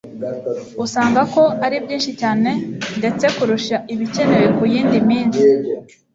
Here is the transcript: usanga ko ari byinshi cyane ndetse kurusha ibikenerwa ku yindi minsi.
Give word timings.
usanga 0.83 1.21
ko 1.33 1.43
ari 1.65 1.75
byinshi 1.83 2.11
cyane 2.21 2.49
ndetse 2.99 3.25
kurusha 3.35 3.75
ibikenerwa 3.93 4.49
ku 4.57 4.63
yindi 4.73 4.97
minsi. 5.09 5.43